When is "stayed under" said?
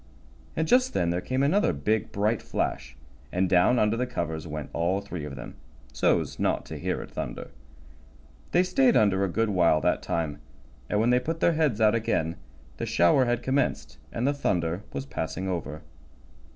8.63-9.23